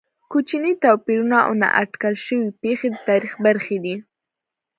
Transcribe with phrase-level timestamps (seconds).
[0.31, 3.95] کوچني توپیرونه او نا اټکل شوې پېښې د تاریخ برخې دي.